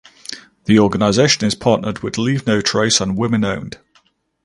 [0.65, 3.77] The organization is partnered with Leave No Trace and Women Owned.